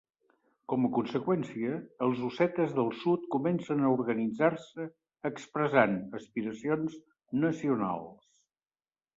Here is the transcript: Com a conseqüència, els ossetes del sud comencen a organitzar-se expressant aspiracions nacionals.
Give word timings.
Com 0.71 0.85
a 0.87 0.89
conseqüència, 0.93 1.73
els 2.05 2.23
ossetes 2.29 2.73
del 2.79 2.89
sud 3.03 3.27
comencen 3.35 3.83
a 3.83 3.91
organitzar-se 3.97 4.89
expressant 5.31 5.95
aspiracions 6.21 6.97
nacionals. 7.45 8.29